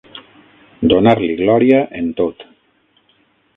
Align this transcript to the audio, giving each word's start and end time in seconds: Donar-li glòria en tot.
Donar-li 0.93 1.35
glòria 1.43 1.83
en 2.01 2.11
tot. 2.23 2.45